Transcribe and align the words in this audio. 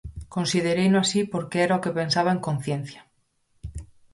Considereino 0.35 0.97
así 0.99 1.19
porque 1.31 1.57
era 1.65 1.77
o 1.77 1.83
que 1.83 1.95
pensaba 1.99 2.31
en 2.35 2.43
conciencia. 2.47 3.01